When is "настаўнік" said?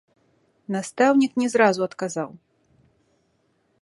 0.75-1.31